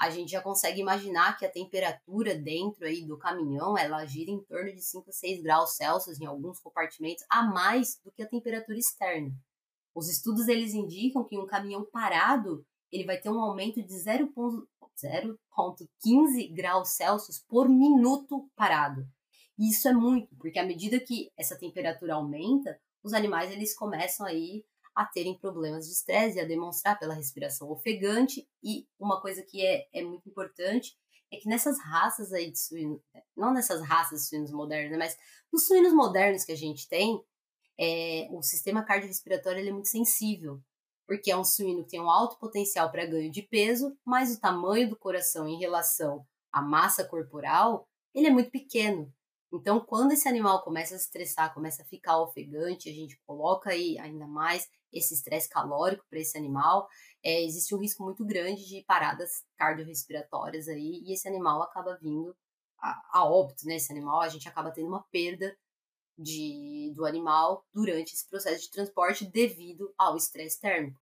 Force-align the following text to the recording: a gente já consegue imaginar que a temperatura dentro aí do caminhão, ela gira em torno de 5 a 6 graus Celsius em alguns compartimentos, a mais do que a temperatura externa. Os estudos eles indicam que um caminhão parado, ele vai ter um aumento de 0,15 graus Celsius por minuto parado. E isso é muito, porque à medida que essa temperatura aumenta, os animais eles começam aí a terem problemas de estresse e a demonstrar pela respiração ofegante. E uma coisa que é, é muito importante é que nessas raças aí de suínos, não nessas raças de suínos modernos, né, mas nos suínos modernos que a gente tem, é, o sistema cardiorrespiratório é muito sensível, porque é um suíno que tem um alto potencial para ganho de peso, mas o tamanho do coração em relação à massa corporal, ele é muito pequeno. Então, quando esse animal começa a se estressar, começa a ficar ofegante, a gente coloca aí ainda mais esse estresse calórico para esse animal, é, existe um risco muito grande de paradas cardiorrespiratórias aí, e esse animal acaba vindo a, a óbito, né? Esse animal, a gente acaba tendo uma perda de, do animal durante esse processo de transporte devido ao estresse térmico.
a 0.00 0.08
gente 0.08 0.30
já 0.30 0.40
consegue 0.40 0.80
imaginar 0.80 1.36
que 1.36 1.44
a 1.44 1.50
temperatura 1.50 2.34
dentro 2.34 2.86
aí 2.86 3.04
do 3.04 3.18
caminhão, 3.18 3.76
ela 3.76 4.06
gira 4.06 4.30
em 4.30 4.42
torno 4.42 4.72
de 4.72 4.80
5 4.80 5.10
a 5.10 5.12
6 5.12 5.42
graus 5.42 5.76
Celsius 5.76 6.18
em 6.18 6.24
alguns 6.24 6.58
compartimentos, 6.58 7.22
a 7.28 7.42
mais 7.42 8.00
do 8.02 8.10
que 8.10 8.22
a 8.22 8.26
temperatura 8.26 8.78
externa. 8.78 9.30
Os 9.94 10.08
estudos 10.08 10.48
eles 10.48 10.72
indicam 10.72 11.22
que 11.22 11.38
um 11.38 11.46
caminhão 11.46 11.84
parado, 11.84 12.64
ele 12.90 13.04
vai 13.04 13.20
ter 13.20 13.28
um 13.28 13.38
aumento 13.38 13.82
de 13.82 13.92
0,15 13.92 16.54
graus 16.54 16.96
Celsius 16.96 17.44
por 17.46 17.68
minuto 17.68 18.48
parado. 18.56 19.06
E 19.58 19.68
isso 19.68 19.86
é 19.86 19.92
muito, 19.92 20.34
porque 20.36 20.58
à 20.58 20.64
medida 20.64 20.98
que 20.98 21.30
essa 21.36 21.58
temperatura 21.58 22.14
aumenta, 22.14 22.80
os 23.02 23.12
animais 23.12 23.52
eles 23.52 23.76
começam 23.76 24.24
aí 24.24 24.64
a 25.00 25.06
terem 25.06 25.38
problemas 25.38 25.86
de 25.86 25.92
estresse 25.92 26.36
e 26.36 26.40
a 26.42 26.44
demonstrar 26.44 26.98
pela 26.98 27.14
respiração 27.14 27.70
ofegante. 27.70 28.46
E 28.62 28.86
uma 28.98 29.18
coisa 29.18 29.42
que 29.42 29.64
é, 29.64 29.88
é 29.94 30.02
muito 30.02 30.28
importante 30.28 30.94
é 31.32 31.38
que 31.38 31.48
nessas 31.48 31.80
raças 31.80 32.34
aí 32.34 32.50
de 32.50 32.58
suínos, 32.58 33.00
não 33.34 33.50
nessas 33.50 33.80
raças 33.80 34.20
de 34.20 34.28
suínos 34.28 34.50
modernos, 34.50 34.92
né, 34.92 34.98
mas 34.98 35.16
nos 35.50 35.66
suínos 35.66 35.94
modernos 35.94 36.44
que 36.44 36.52
a 36.52 36.56
gente 36.56 36.86
tem, 36.86 37.18
é, 37.78 38.28
o 38.30 38.42
sistema 38.42 38.82
cardiorrespiratório 38.82 39.66
é 39.66 39.72
muito 39.72 39.88
sensível, 39.88 40.60
porque 41.06 41.30
é 41.30 41.36
um 41.36 41.44
suíno 41.44 41.82
que 41.82 41.92
tem 41.92 42.00
um 42.00 42.10
alto 42.10 42.38
potencial 42.38 42.90
para 42.90 43.06
ganho 43.06 43.30
de 43.30 43.40
peso, 43.40 43.96
mas 44.04 44.34
o 44.34 44.40
tamanho 44.40 44.90
do 44.90 44.98
coração 44.98 45.48
em 45.48 45.58
relação 45.58 46.26
à 46.52 46.60
massa 46.60 47.04
corporal, 47.04 47.88
ele 48.12 48.26
é 48.26 48.30
muito 48.30 48.50
pequeno. 48.50 49.10
Então, 49.52 49.80
quando 49.80 50.12
esse 50.12 50.28
animal 50.28 50.62
começa 50.62 50.94
a 50.94 50.98
se 50.98 51.04
estressar, 51.04 51.52
começa 51.52 51.82
a 51.82 51.86
ficar 51.86 52.20
ofegante, 52.20 52.88
a 52.88 52.92
gente 52.92 53.18
coloca 53.26 53.70
aí 53.70 53.98
ainda 53.98 54.26
mais 54.26 54.68
esse 54.92 55.14
estresse 55.14 55.48
calórico 55.48 56.04
para 56.08 56.20
esse 56.20 56.36
animal, 56.38 56.88
é, 57.22 57.42
existe 57.44 57.74
um 57.74 57.78
risco 57.78 58.02
muito 58.04 58.24
grande 58.24 58.64
de 58.66 58.84
paradas 58.84 59.44
cardiorrespiratórias 59.56 60.68
aí, 60.68 61.02
e 61.04 61.12
esse 61.12 61.28
animal 61.28 61.62
acaba 61.62 61.96
vindo 62.00 62.34
a, 62.80 63.20
a 63.20 63.24
óbito, 63.24 63.66
né? 63.66 63.76
Esse 63.76 63.92
animal, 63.92 64.20
a 64.20 64.28
gente 64.28 64.48
acaba 64.48 64.70
tendo 64.70 64.88
uma 64.88 65.04
perda 65.10 65.56
de, 66.18 66.92
do 66.94 67.04
animal 67.06 67.64
durante 67.72 68.14
esse 68.14 68.28
processo 68.28 68.62
de 68.62 68.70
transporte 68.70 69.24
devido 69.26 69.92
ao 69.98 70.16
estresse 70.16 70.60
térmico. 70.60 70.98